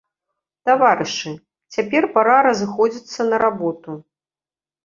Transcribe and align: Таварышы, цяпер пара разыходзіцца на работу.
Таварышы, 0.69 1.33
цяпер 1.77 2.03
пара 2.15 2.37
разыходзіцца 2.47 3.29
на 3.31 3.37
работу. 3.45 3.89